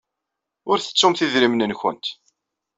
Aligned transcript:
Ur 0.69 0.77
tettumt 0.79 1.23
idrimen-nwent. 1.25 2.05